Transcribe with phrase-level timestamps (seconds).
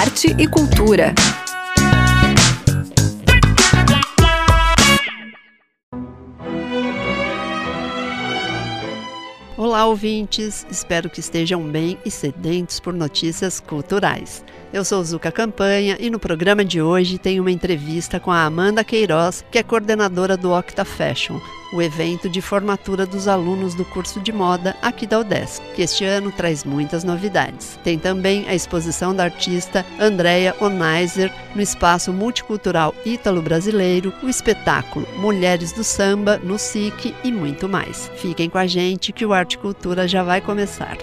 [0.00, 1.14] arte e cultura.
[9.58, 10.66] Olá, ouvintes!
[10.70, 14.42] Espero que estejam bem e sedentos por notícias culturais.
[14.72, 18.82] Eu sou Zuka Campanha e no programa de hoje tem uma entrevista com a Amanda
[18.82, 21.38] Queiroz, que é coordenadora do Octa Fashion,
[21.72, 26.04] o evento de formatura dos alunos do curso de moda aqui da UDESC, que este
[26.04, 27.78] ano traz muitas novidades.
[27.82, 35.72] Tem também a exposição da artista Andrea Onaiser no espaço multicultural ítalo-brasileiro, o espetáculo Mulheres
[35.72, 38.10] do Samba no SIC e muito mais.
[38.16, 40.96] Fiquem com a gente que o Arte Cultura já vai começar.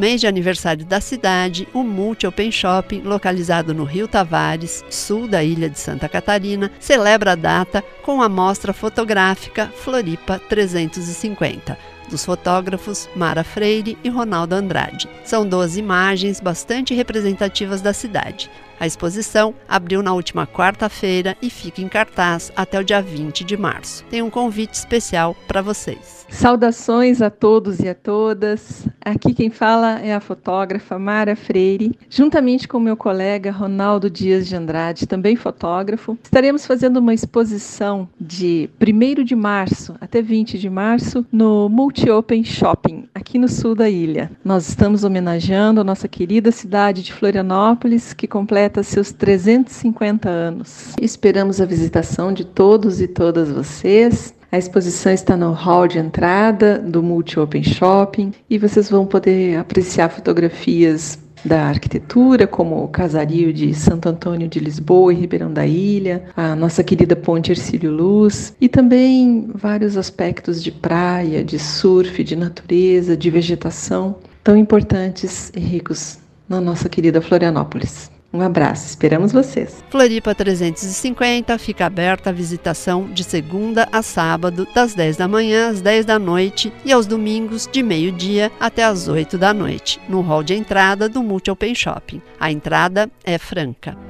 [0.00, 5.44] Mês de aniversário da cidade, o Multi Open Shopping, localizado no Rio Tavares, sul da
[5.44, 11.76] ilha de Santa Catarina, celebra a data com a mostra fotográfica Floripa 350
[12.08, 15.08] dos fotógrafos Mara Freire e Ronaldo Andrade.
[15.22, 18.50] São 12 imagens bastante representativas da cidade.
[18.80, 23.54] A exposição abriu na última quarta-feira e fica em cartaz até o dia 20 de
[23.54, 24.02] março.
[24.08, 26.24] Tem um convite especial para vocês.
[26.30, 28.88] Saudações a todos e a todas.
[29.04, 34.56] Aqui quem fala é a fotógrafa Mara Freire, juntamente com meu colega Ronaldo Dias de
[34.56, 36.16] Andrade, também fotógrafo.
[36.22, 42.44] Estaremos fazendo uma exposição de 1 de março até 20 de março no Multi Open
[42.44, 44.30] Shopping, aqui no sul da ilha.
[44.42, 50.94] Nós estamos homenageando a nossa querida cidade de Florianópolis, que completa seus 350 anos.
[51.00, 54.34] Esperamos a visitação de todos e todas vocês.
[54.52, 59.56] A exposição está no hall de entrada do Multi Open Shopping e vocês vão poder
[59.56, 65.66] apreciar fotografias da arquitetura, como o casario de Santo Antônio de Lisboa e Ribeirão da
[65.66, 72.22] Ilha, a nossa querida Ponte Ercílio Luz, e também vários aspectos de praia, de surf,
[72.22, 78.10] de natureza, de vegetação, tão importantes e ricos na nossa querida Florianópolis.
[78.32, 79.82] Um abraço, esperamos vocês.
[79.90, 85.80] Floripa 350 fica aberta a visitação de segunda a sábado, das 10 da manhã às
[85.80, 90.44] 10 da noite e aos domingos de meio-dia até às 8 da noite, no hall
[90.44, 92.22] de entrada do Multi Open Shopping.
[92.38, 94.09] A entrada é franca.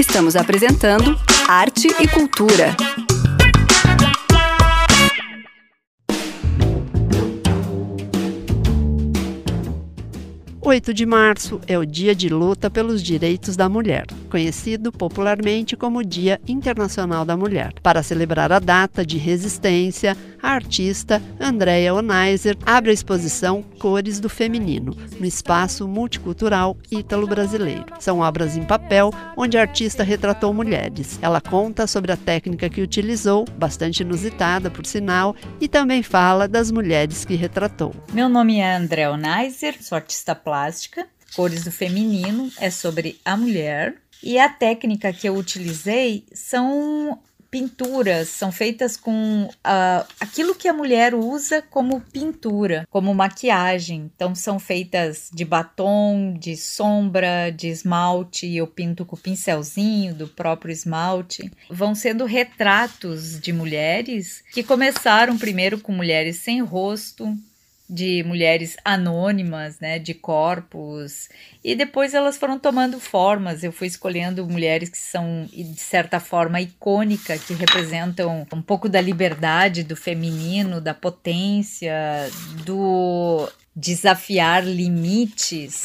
[0.00, 1.14] Estamos apresentando
[1.46, 2.74] Arte e Cultura.
[10.70, 16.04] 8 de março é o Dia de Luta pelos Direitos da Mulher, conhecido popularmente como
[16.04, 17.72] Dia Internacional da Mulher.
[17.82, 24.28] Para celebrar a data de resistência, a artista Andrea Onaiser abre a exposição Cores do
[24.28, 27.86] Feminino, no espaço multicultural ítalo-brasileiro.
[27.98, 31.18] São obras em papel onde a artista retratou mulheres.
[31.20, 36.70] Ela conta sobre a técnica que utilizou, bastante inusitada por sinal, e também fala das
[36.70, 37.92] mulheres que retratou.
[38.12, 43.36] Meu nome é Andrea Onaiser, sou artista plástica plástica, cores do feminino, é sobre a
[43.36, 43.94] mulher.
[44.22, 47.18] E a técnica que eu utilizei são
[47.50, 54.10] pinturas, são feitas com uh, aquilo que a mulher usa como pintura, como maquiagem.
[54.14, 60.28] Então são feitas de batom, de sombra, de esmalte, eu pinto com o pincelzinho do
[60.28, 61.50] próprio esmalte.
[61.68, 67.36] Vão sendo retratos de mulheres que começaram primeiro com mulheres sem rosto,
[67.90, 71.28] de mulheres anônimas, né, de corpos,
[71.62, 73.64] e depois elas foram tomando formas.
[73.64, 79.00] Eu fui escolhendo mulheres que são de certa forma icônica, que representam um pouco da
[79.00, 81.92] liberdade do feminino, da potência,
[82.64, 85.82] do desafiar limites.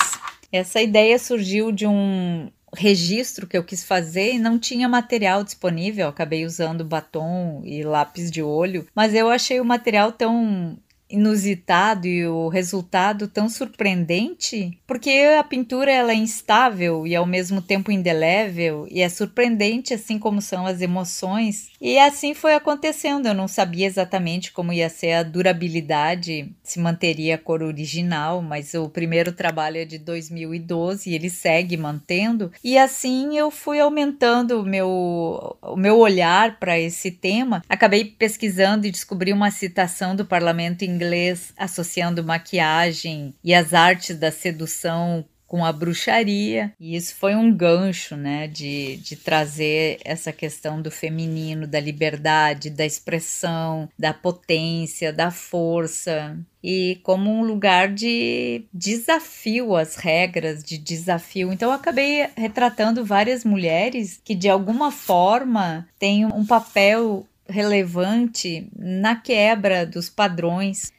[0.51, 6.07] Essa ideia surgiu de um registro que eu quis fazer e não tinha material disponível.
[6.07, 10.77] acabei usando batom e lápis de olho, mas eu achei o material tão
[11.09, 17.61] inusitado e o resultado tão surpreendente, porque a pintura ela é instável e ao mesmo
[17.61, 21.69] tempo indelével e é surpreendente assim como são as emoções.
[21.79, 23.27] E assim foi acontecendo.
[23.27, 28.73] Eu não sabia exatamente como ia ser a durabilidade, se manteria a cor original, mas
[28.73, 32.51] o primeiro trabalho é de 2012 e ele segue mantendo.
[32.63, 37.61] E assim eu fui aumentando o meu, o meu olhar para esse tema.
[37.69, 44.31] Acabei pesquisando e descobri uma citação do parlamento inglês associando maquiagem e as artes da
[44.31, 50.81] sedução com a bruxaria, e isso foi um gancho, né, de, de trazer essa questão
[50.81, 58.65] do feminino, da liberdade, da expressão, da potência, da força, e como um lugar de
[58.73, 61.53] desafio às regras, de desafio.
[61.53, 69.15] Então eu acabei retratando várias mulheres que de alguma forma têm um papel relevante na
[69.15, 70.91] quebra dos padrões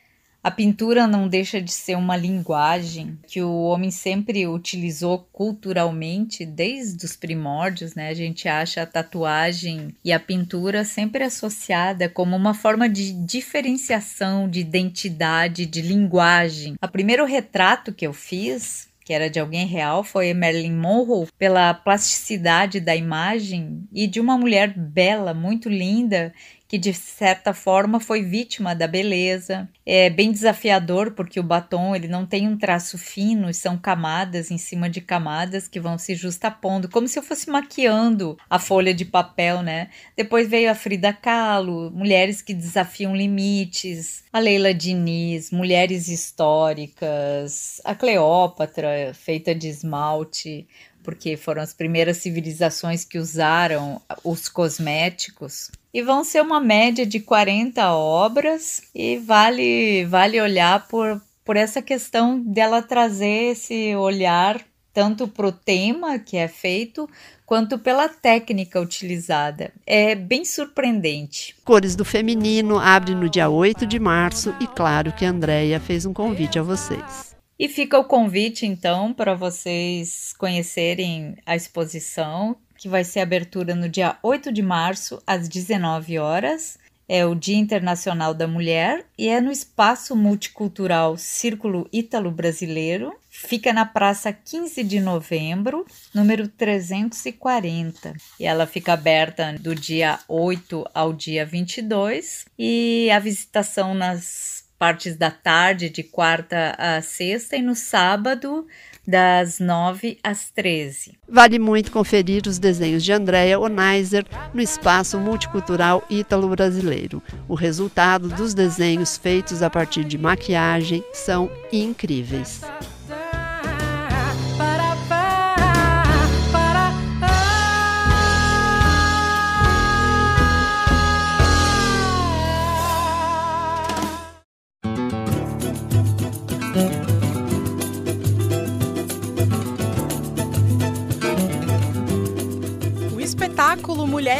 [0.46, 7.04] a pintura não deixa de ser uma linguagem que o homem sempre utilizou culturalmente desde
[7.04, 8.10] os primórdios, né?
[8.10, 14.48] A gente acha a tatuagem e a pintura sempre associada como uma forma de diferenciação,
[14.48, 16.76] de identidade, de linguagem.
[16.80, 21.72] O primeiro retrato que eu fiz que era de alguém real, foi Marilyn Monroe, pela
[21.72, 26.34] plasticidade da imagem e de uma mulher bela, muito linda,
[26.68, 29.68] que de certa forma foi vítima da beleza.
[29.84, 34.58] É bem desafiador porque o batom ele não tem um traço fino, são camadas em
[34.58, 39.04] cima de camadas que vão se justapondo, como se eu fosse maquiando a folha de
[39.04, 39.90] papel, né?
[40.16, 47.94] Depois veio a Frida Kahlo, mulheres que desafiam limites, a Leila Diniz, mulheres históricas, a
[47.94, 50.66] Cleópatra feita de esmalte,
[51.06, 55.70] porque foram as primeiras civilizações que usaram os cosméticos.
[55.94, 61.80] E vão ser uma média de 40 obras e vale vale olhar por, por essa
[61.80, 64.60] questão dela trazer esse olhar
[64.92, 67.06] tanto para o tema que é feito,
[67.44, 69.70] quanto pela técnica utilizada.
[69.86, 71.54] É bem surpreendente.
[71.64, 76.06] Cores do Feminino abre no dia 8 de março e claro que a Andrea fez
[76.06, 77.35] um convite a vocês.
[77.58, 83.88] E fica o convite, então, para vocês conhecerem a exposição, que vai ser abertura no
[83.88, 86.78] dia 8 de março, às 19 horas.
[87.08, 93.14] É o Dia Internacional da Mulher e é no Espaço Multicultural Círculo Ítalo Brasileiro.
[93.30, 98.12] Fica na Praça 15 de Novembro, número 340.
[98.40, 105.16] E ela fica aberta do dia 8 ao dia 22 e a visitação nas partes
[105.16, 108.66] da tarde, de quarta a sexta, e no sábado,
[109.06, 111.16] das 9 às 13.
[111.28, 117.22] Vale muito conferir os desenhos de Andrea Onaiser no Espaço Multicultural Ítalo-Brasileiro.
[117.48, 122.62] O resultado dos desenhos feitos a partir de maquiagem são incríveis.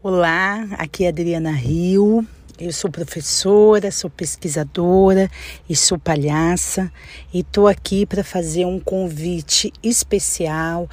[0.00, 2.24] Olá, aqui é Adriana Rio.
[2.56, 5.28] Eu sou professora, sou pesquisadora
[5.68, 6.88] e sou palhaça
[7.32, 10.88] e estou aqui para fazer um convite especial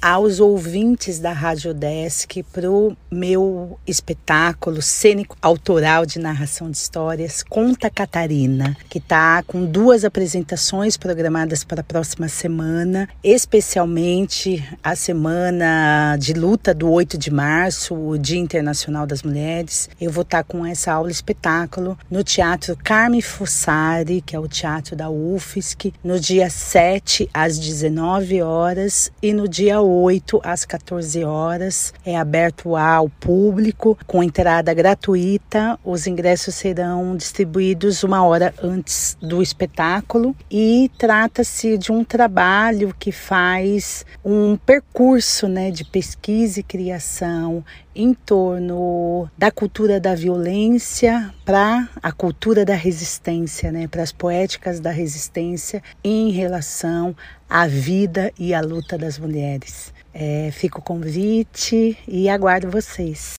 [0.00, 7.42] aos ouvintes da Rádio Desk para o meu espetáculo cênico autoral de narração de histórias
[7.42, 16.16] Conta Catarina, que está com duas apresentações programadas para a próxima semana, especialmente a semana
[16.18, 19.88] de luta do 8 de março, o Dia Internacional das Mulheres.
[20.00, 24.48] Eu vou estar tá com essa aula espetáculo no Teatro Carme Fossari, que é o
[24.48, 30.64] teatro da UFSC, no dia 7 às 19 horas e no dia 8 8 às
[30.64, 31.94] 14 horas.
[32.04, 35.78] É aberto ao público com entrada gratuita.
[35.84, 43.12] Os ingressos serão distribuídos uma hora antes do espetáculo e trata-se de um trabalho que
[43.12, 47.64] faz um percurso né, de pesquisa e criação
[47.96, 54.78] em torno da cultura da violência para a cultura da resistência, né, para as poéticas
[54.78, 57.16] da resistência em relação
[57.48, 59.94] à vida e à luta das mulheres.
[60.12, 63.34] É, o convite e aguardo vocês.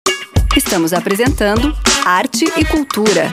[0.55, 1.71] Estamos apresentando
[2.03, 3.31] Arte e Cultura.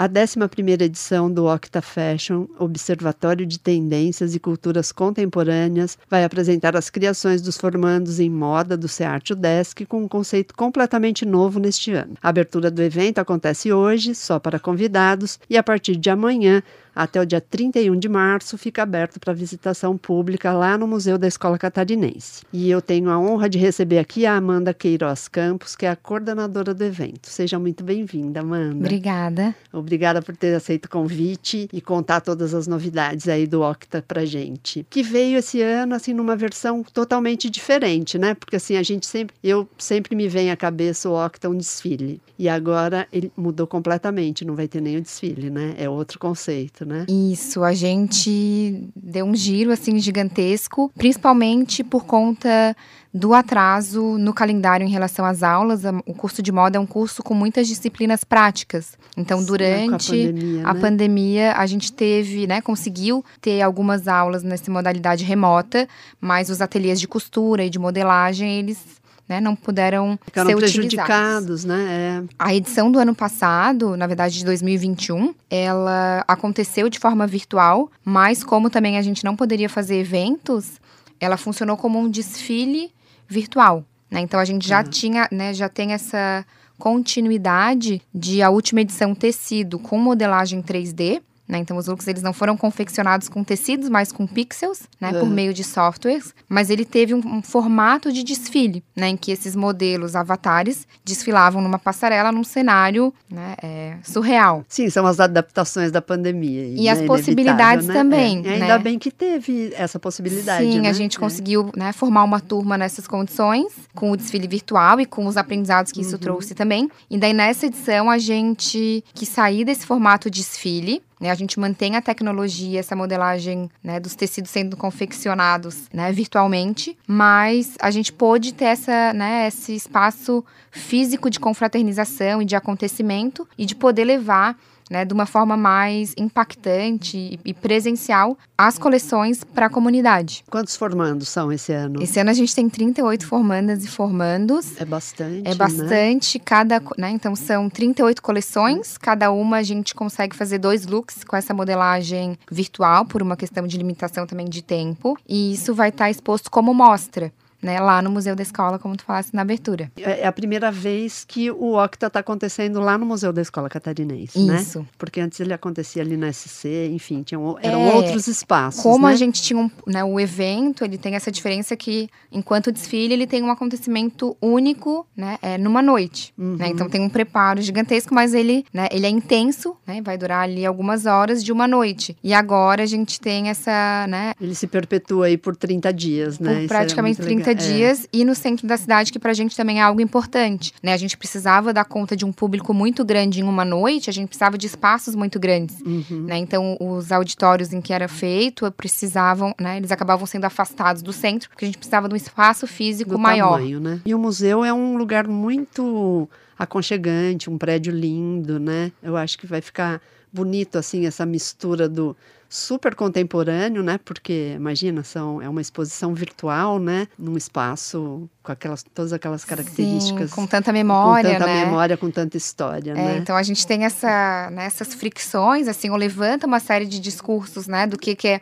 [0.00, 6.88] A 11ª edição do Octa Fashion, Observatório de Tendências e Culturas Contemporâneas, vai apresentar as
[6.88, 12.14] criações dos formandos em moda do SEART UDESC com um conceito completamente novo neste ano.
[12.22, 16.62] A abertura do evento acontece hoje, só para convidados, e a partir de amanhã
[16.98, 21.28] até o dia 31 de março fica aberto para visitação pública lá no Museu da
[21.28, 22.42] Escola Catarinense.
[22.52, 25.94] E eu tenho a honra de receber aqui a Amanda Queiroz Campos, que é a
[25.94, 27.28] coordenadora do evento.
[27.28, 28.74] Seja muito bem-vinda, Amanda.
[28.74, 29.54] Obrigada.
[29.72, 34.24] Obrigada por ter aceito o convite e contar todas as novidades aí do Octa pra
[34.24, 34.84] gente.
[34.90, 38.34] Que veio esse ano assim numa versão totalmente diferente, né?
[38.34, 42.20] Porque assim, a gente sempre eu sempre me vem à cabeça o Octa um desfile.
[42.36, 45.74] E agora ele mudou completamente, não vai ter o desfile, né?
[45.78, 47.06] É outro conceito, né?
[47.08, 52.74] Isso, a gente deu um giro assim gigantesco, principalmente por conta
[53.12, 55.82] do atraso no calendário em relação às aulas.
[56.06, 58.98] O curso de moda é um curso com muitas disciplinas práticas.
[59.16, 60.80] Então, Sim, durante a pandemia, a né?
[60.80, 65.88] pandemia, a gente teve, né, conseguiu ter algumas aulas nessa modalidade remota,
[66.20, 68.98] mas os ateliês de costura e de modelagem, eles
[69.28, 71.64] né, não puderam Ficaram ser prejudicados, utilizados.
[71.64, 72.24] né?
[72.24, 72.34] É.
[72.38, 78.42] A edição do ano passado, na verdade de 2021, ela aconteceu de forma virtual, mas
[78.42, 80.80] como também a gente não poderia fazer eventos,
[81.20, 82.90] ela funcionou como um desfile
[83.28, 83.84] virtual.
[84.10, 84.20] Né?
[84.20, 84.88] Então a gente já Uhum.
[84.90, 86.44] tinha, né, já tem essa
[86.78, 91.20] continuidade de a última edição ter sido com modelagem 3D.
[91.48, 91.58] Né?
[91.58, 95.12] Então, os looks eles não foram confeccionados com tecidos, mas com pixels, né?
[95.12, 95.30] Por Uhum.
[95.30, 96.34] meio de softwares.
[96.48, 99.08] Mas ele teve um, um formato de desfile, né?
[99.08, 104.62] Em que esses modelos avatares desfilavam numa passarela, num cenário né, é, surreal.
[104.68, 106.66] Sim, são as adaptações da pandemia.
[106.66, 106.90] E né?
[106.90, 107.94] as possibilidades né?
[107.94, 108.50] também, É.
[108.54, 108.78] Ainda né?
[108.78, 110.70] bem que teve essa possibilidade.
[110.70, 110.90] Sim, né?
[110.90, 111.20] a gente É.
[111.20, 115.92] conseguiu né, formar uma turma nessas condições, com o desfile virtual e com os aprendizados
[115.92, 116.18] que isso Uhum.
[116.18, 116.90] trouxe também.
[117.08, 121.02] E daí, nessa edição, a gente quis sair desse formato desfile.
[121.20, 126.96] Né, a gente mantém a tecnologia, essa modelagem né, dos tecidos sendo confeccionados né, virtualmente,
[127.06, 133.48] mas a gente pôde ter essa, né, esse espaço físico de confraternização e de acontecimento
[133.58, 134.56] e de poder levar
[134.90, 140.44] né, de uma forma mais impactante e- presencial as coleções para a comunidade.
[140.50, 142.02] Quantos formandos são esse ano?
[142.02, 144.80] Esse ano a gente tem 38 formandas e formandos.
[144.80, 145.42] É bastante.
[145.46, 145.54] É né?
[145.54, 147.10] bastante, cada, co- né?
[147.10, 152.36] Então são 38 coleções, cada uma a gente consegue fazer dois looks com essa modelagem
[152.50, 155.16] virtual, por uma questão de limitação também de tempo.
[155.28, 157.80] E isso vai estar exposto como mostra, né?
[157.80, 159.90] Lá no Museu da Escola, como tu falaste na abertura.
[159.96, 163.68] É é a primeira vez que o Octa está acontecendo lá no Museu da Escola
[163.68, 164.60] Catarinense, né?
[164.60, 164.84] Isso.
[164.98, 169.12] Porque antes ele acontecia ali na SC, enfim, tinham, eram É, outros espaços, Como né?
[169.12, 173.26] a gente tinha um, né, o evento, ele tem essa diferença que, enquanto desfile, ele
[173.26, 176.32] tem um acontecimento único, né, é, numa noite.
[176.36, 176.56] Uhum.
[176.56, 176.68] né?
[176.68, 180.66] Então tem um preparo gigantesco, mas ele, né, ele é intenso, né, vai durar ali
[180.66, 182.16] algumas horas de uma noite.
[182.24, 186.64] E agora a gente tem essa, né, Ele se perpetua aí por 30 dias, né?
[186.64, 187.66] é praticamente muito 30 legal.
[187.66, 187.76] É.
[187.76, 190.92] dias e no centro da cidade, que pra gente também é algo importante, né?
[190.92, 194.28] A gente precisava dar conta de um público muito grande em uma noite, a gente
[194.28, 195.80] precisava de espaços muito grandes.
[195.80, 196.24] Uhum.
[196.26, 196.38] Né?
[196.38, 199.76] Então, os auditórios em que era feito precisavam, né?
[199.76, 203.18] Eles acabavam sendo afastados do centro, porque a gente precisava de um espaço físico do
[203.18, 203.58] maior.
[203.58, 204.00] tamanho, né?
[204.04, 206.28] E o museu é um lugar muito
[206.58, 208.92] aconchegante, um prédio lindo, né?
[209.02, 210.00] Eu acho que vai ficar
[210.32, 212.16] bonito assim essa mistura do
[212.48, 213.98] super contemporâneo, né?
[214.02, 217.06] Porque imagina, são é uma exposição virtual, né?
[217.18, 221.64] Num espaço com aquelas todas aquelas características Sim, com tanta memória, com tanta né?
[221.64, 223.18] memória, com tanta história, É, né?
[223.18, 227.66] então a gente tem essa, né, essas fricções, assim, ou levanta uma série de discursos,
[227.66, 228.40] né, do que, que é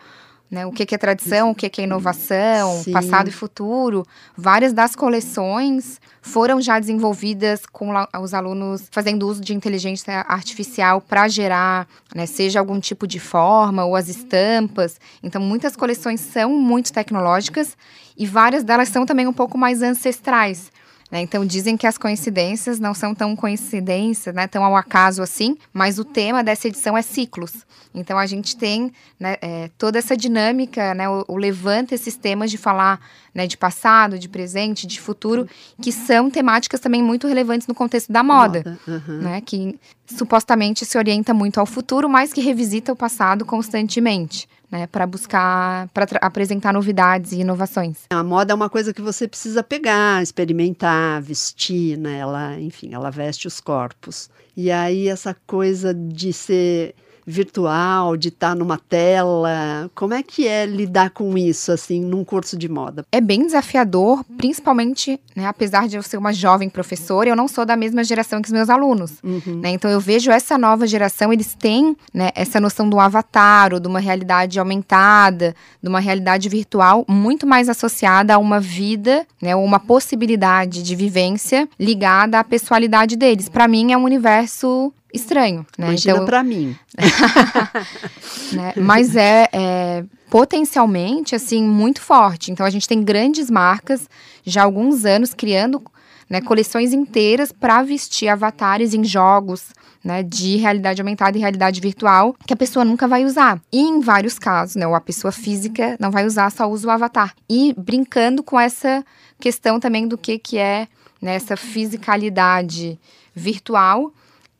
[0.50, 2.92] né, o que, que é tradição, o que, que é inovação, Sim.
[2.92, 4.06] passado e futuro.
[4.36, 11.28] Várias das coleções foram já desenvolvidas com os alunos fazendo uso de inteligência artificial para
[11.28, 15.00] gerar, né, seja algum tipo de forma ou as estampas.
[15.22, 17.76] Então, muitas coleções são muito tecnológicas
[18.16, 20.70] e várias delas são também um pouco mais ancestrais.
[21.10, 21.20] Né?
[21.20, 25.98] Então dizem que as coincidências não são tão coincidências, né, tão ao acaso assim, mas
[25.98, 27.52] o tema dessa edição é ciclos.
[27.94, 32.50] Então a gente tem né, é, toda essa dinâmica, né, o, o levanta esses temas
[32.50, 33.00] de falar
[33.34, 35.48] né, de passado, de presente, de futuro,
[35.80, 38.78] que são temáticas também muito relevantes no contexto da moda.
[38.86, 39.20] aham.
[39.20, 44.86] Né, que supostamente se orienta muito ao futuro, mas que revisita o passado constantemente, né,
[44.86, 48.04] para buscar, para apresentar novidades e inovações.
[48.10, 52.18] A moda é uma coisa que você precisa pegar, experimentar, vestir, né?
[52.18, 54.28] Ela, enfim, ela veste os corpos.
[54.56, 56.94] E aí essa coisa de ser
[57.26, 59.90] virtual, de estar numa tela.
[59.94, 63.04] Como é que é lidar com isso, assim, num curso de moda?
[63.10, 67.66] É bem desafiador, principalmente, né, apesar de eu ser uma jovem professora, eu não sou
[67.66, 69.14] da mesma geração que os meus alunos.
[69.24, 69.60] Uhum.
[69.62, 69.70] Né?
[69.70, 73.88] Então eu vejo essa nova geração, eles têm né, essa noção do avatar, ou de
[73.88, 79.64] uma realidade aumentada, de uma realidade virtual muito mais associada a uma vida, né, ou
[79.64, 83.48] uma possibilidade de vivência ligada à pessoalidade deles.
[83.48, 85.88] Para mim é um universo estranho, né?
[85.88, 86.76] Imagina então, pra mim.
[88.52, 88.72] né?
[88.76, 92.50] Mas é, é, potencialmente, assim, muito forte.
[92.50, 94.08] Então, a gente tem grandes marcas
[94.44, 95.82] já há alguns anos criando
[96.28, 102.34] né, coleções inteiras para vestir avatares em jogos né, de realidade aumentada e realidade virtual
[102.46, 103.60] que a pessoa nunca vai usar.
[103.72, 107.34] E em vários casos, né, a pessoa física não vai usar, só usa o avatar.
[107.48, 109.04] E brincando com essa
[109.40, 110.86] questão também do que, que é
[111.20, 112.98] né, essa fisicalidade
[113.34, 114.12] virtual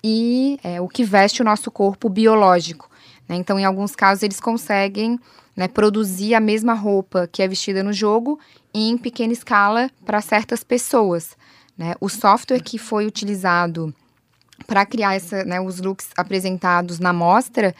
[0.08, 2.88] e é, o que veste o nosso corpo biológico.
[3.28, 3.34] Né?
[3.34, 5.18] Então, em alguns casos, eles conseguem
[5.56, 8.38] né, produzir a mesma roupa que é vestida no jogo
[8.72, 11.36] em pequena escala para certas pessoas.
[11.76, 11.96] Né?
[12.00, 13.92] O software que foi utilizado
[14.64, 17.74] para criar essa, né, os looks apresentados na mostra,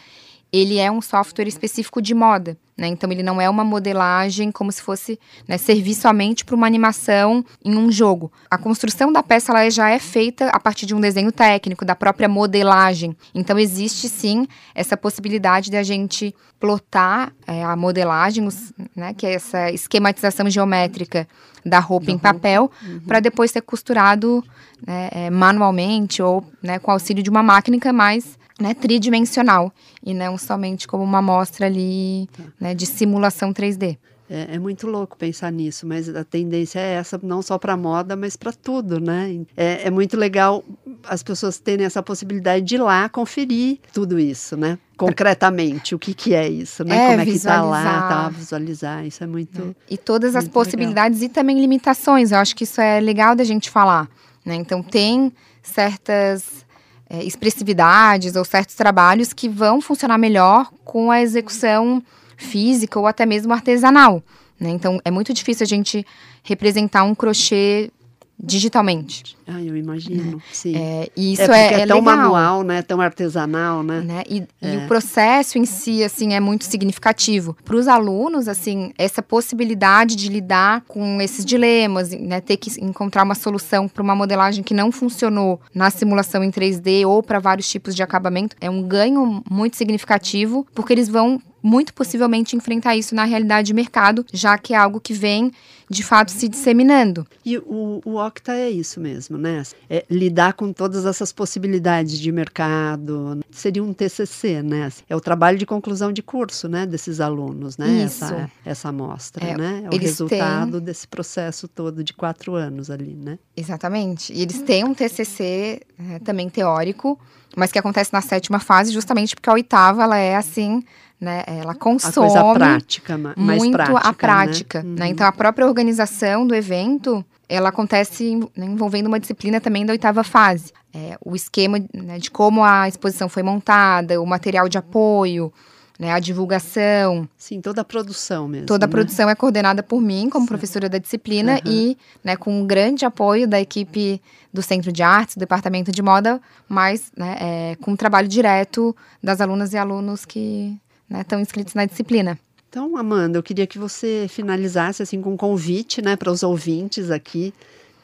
[0.56, 2.56] ele é um software específico de moda.
[2.76, 2.88] Né?
[2.88, 7.44] Então, ele não é uma modelagem como se fosse né, servir somente para uma animação
[7.64, 8.30] em um jogo.
[8.50, 11.96] A construção da peça ela já é feita a partir de um desenho técnico, da
[11.96, 13.16] própria modelagem.
[13.34, 19.26] Então, existe sim essa possibilidade de a gente plotar é, a modelagem, os, né, que
[19.26, 21.26] é essa esquematização geométrica
[21.64, 23.00] da roupa da em papel, uhum.
[23.00, 24.44] para depois ser costurado
[24.86, 29.72] né, é, manualmente ou né, com auxílio de uma máquina mais né, tridimensional
[30.04, 32.44] e não somente como uma amostra ali tá.
[32.60, 33.98] né, de simulação 3D.
[34.28, 38.16] É, é, muito louco pensar nisso, mas a tendência é essa, não só para moda,
[38.16, 39.40] mas para tudo, né?
[39.56, 40.64] É, é, muito legal
[41.08, 44.80] as pessoas terem essa possibilidade de ir lá conferir tudo isso, né?
[44.96, 46.96] Concretamente, o que, que é isso, né?
[46.96, 49.76] É, Como é que está lá, tá, visualizar, isso é muito.
[49.88, 49.94] É.
[49.94, 51.30] E todas as possibilidades legal.
[51.30, 54.08] e também limitações, eu acho que isso é legal da gente falar,
[54.44, 54.56] né?
[54.56, 55.32] Então, tem
[55.62, 56.65] certas
[57.08, 62.02] é, expressividades ou certos trabalhos que vão funcionar melhor com a execução
[62.36, 64.22] física ou até mesmo artesanal.
[64.58, 64.70] Né?
[64.70, 66.04] Então, é muito difícil a gente
[66.42, 67.90] representar um crochê
[68.38, 69.37] digitalmente.
[69.47, 70.43] Ah, eu imagino, né?
[70.52, 70.76] sim.
[70.76, 72.17] É, e isso é, é, é, tão legal.
[72.17, 72.82] manual, né?
[72.82, 74.00] Tão artesanal, né?
[74.00, 74.23] né?
[74.28, 74.75] E, é.
[74.75, 77.56] e, o processo em si, assim, é muito significativo.
[77.65, 82.41] Para os alunos, assim, essa possibilidade de lidar com esses dilemas, né?
[82.41, 87.06] Ter que encontrar uma solução para uma modelagem que não funcionou na simulação em 3D
[87.06, 91.93] ou para vários tipos de acabamento, é um ganho muito significativo, porque eles vão muito
[91.93, 95.50] possivelmente enfrentar isso na realidade de mercado, já que é algo que vem
[95.91, 97.26] de fato se disseminando.
[97.45, 99.63] E o, o Octa é isso mesmo, né?
[99.91, 103.41] É lidar com todas essas possibilidades de mercado.
[103.50, 104.91] Seria um TCC, né?
[105.09, 106.87] É o trabalho de conclusão de curso, né?
[106.87, 108.05] Desses alunos, né?
[108.05, 108.25] Isso.
[108.25, 109.83] Essa, essa amostra, é, né?
[109.85, 110.81] É o resultado têm...
[110.81, 113.39] desse processo todo de quatro anos ali, né?
[113.57, 114.33] Exatamente.
[114.33, 117.19] E eles têm um TCC é, também teórico,
[117.57, 120.83] mas que acontece na sétima fase, justamente porque a oitava, ela é assim
[121.21, 121.45] né?
[121.47, 124.97] Ela consome a coisa prática, mais muito prática, a prática, né?
[125.00, 125.09] né?
[125.09, 130.25] Então a própria organização do evento ela acontece né, envolvendo uma disciplina também da oitava
[130.25, 130.73] fase.
[130.93, 135.52] É, o esquema né, de como a exposição foi montada, o material de apoio,
[135.99, 137.29] né, a divulgação.
[137.37, 138.67] Sim, toda a produção mesmo.
[138.67, 138.91] Toda a né?
[138.91, 141.73] produção é coordenada por mim, como professora da disciplina, uhum.
[141.73, 144.21] e né, com um grande apoio da equipe
[144.52, 148.97] do Centro de Artes, do Departamento de Moda, mas né, é, com um trabalho direto
[149.23, 150.76] das alunas e alunos que
[151.08, 152.38] né, estão inscritos na disciplina.
[152.69, 157.10] Então, Amanda, eu queria que você finalizasse assim com um convite, né, para os ouvintes
[157.10, 157.54] aqui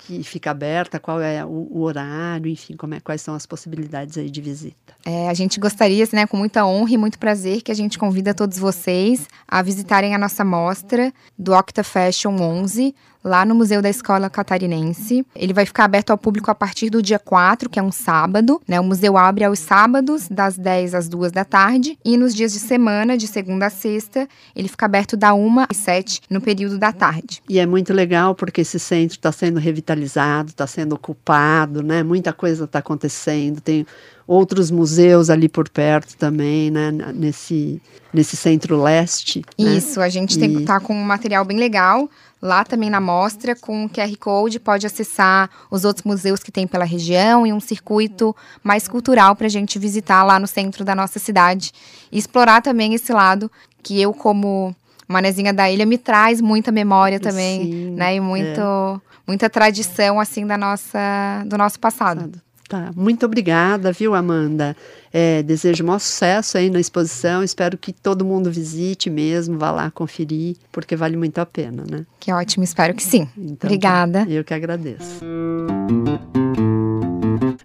[0.06, 4.28] que fica aberta, qual é o, o horário, enfim, é, quais são as possibilidades aí
[4.28, 4.94] de visita.
[5.04, 7.98] É, a gente gostaria, assim, né, com muita honra e muito prazer, que a gente
[7.98, 13.80] convida todos vocês a visitarem a nossa mostra do Octa Fashion 11, lá no Museu
[13.80, 15.24] da Escola Catarinense.
[15.34, 18.60] Ele vai ficar aberto ao público a partir do dia 4, que é um sábado.
[18.66, 18.80] Né?
[18.80, 22.58] O museu abre aos sábados, das 10 às 2 da tarde, e nos dias de
[22.58, 26.92] semana, de segunda a sexta, ele fica aberto da 1 às 7, no período da
[26.92, 27.42] tarde.
[27.48, 32.02] E é muito legal porque esse centro está sendo revitalizado, está sendo ocupado, né?
[32.02, 33.86] Muita coisa está acontecendo, tem
[34.26, 36.90] outros museus ali por perto também, né?
[37.14, 37.80] Nesse,
[38.12, 39.44] nesse centro-leste.
[39.58, 39.76] Né?
[39.76, 40.06] Isso, né?
[40.06, 40.64] a gente está e...
[40.64, 42.08] Tá com um material bem legal.
[42.40, 46.66] Lá também na mostra, com o QR Code, pode acessar os outros museus que tem
[46.66, 50.92] pela região e um circuito mais cultural para a gente visitar lá no centro da
[50.92, 51.72] nossa cidade.
[52.10, 53.48] E explorar também esse lado
[53.80, 54.74] que eu, como
[55.06, 58.16] manezinha da ilha, me traz muita memória também, Sim, né?
[58.16, 59.00] E muito, é.
[59.24, 62.32] muita tradição, assim, da nossa, do nosso passado.
[62.72, 64.74] Tá, muito obrigada, viu, Amanda?
[65.12, 67.44] É, desejo maior sucesso aí na exposição.
[67.44, 72.06] Espero que todo mundo visite mesmo, vá lá conferir, porque vale muito a pena, né?
[72.18, 73.28] Que ótimo, espero que sim.
[73.36, 74.26] Então, Obrigada.
[74.26, 75.20] Eu que agradeço.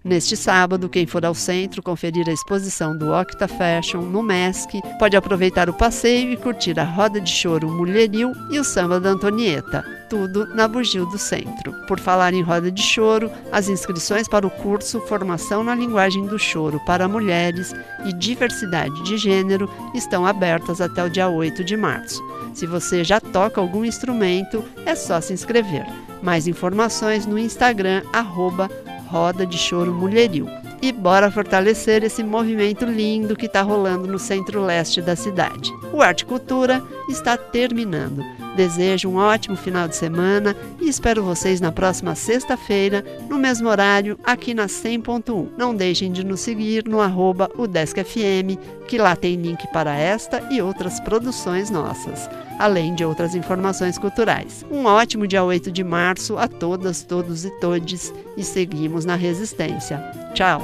[0.08, 5.18] Neste sábado, quem for ao centro conferir a exposição do Octa Fashion no MESC pode
[5.18, 9.84] aproveitar o passeio e curtir a roda de choro Mulheril e o samba da Antonieta,
[10.10, 11.74] tudo na Bugio do Centro.
[11.90, 16.40] Por falar em roda de choro, as inscrições para o curso Formação na Linguagem do
[16.40, 22.24] Choro para Mulheres e Diversidade de Gênero estão abertas até o dia 8 de março.
[22.54, 25.86] Se você já toca algum instrumento, é só se inscrever.
[26.24, 28.70] Mais informações no Instagram, arroba
[29.10, 30.46] Roda de Choro Mulheril.
[30.82, 35.72] E bora fortalecer esse movimento lindo que está rolando no centro-leste da cidade.
[35.92, 38.24] O Arte Cultura está terminando.
[38.56, 44.20] Desejo um ótimo final de semana e espero vocês na próxima sexta-feira, no mesmo horário,
[44.24, 45.50] aqui na 100.1.
[45.56, 50.60] Não deixem de nos seguir no arroba UDESCFM, que lá tem link para esta e
[50.60, 54.66] outras produções nossas, além de outras informações culturais.
[54.72, 60.27] Um ótimo dia 8 de março a todas, todos e todes e seguimos na resistência.
[60.34, 60.62] Tchau!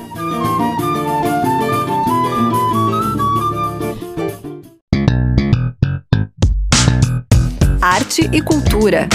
[7.81, 9.07] Arte e cultura.